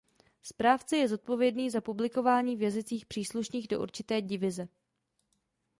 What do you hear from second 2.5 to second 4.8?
v jazycích příslušných do určité divize.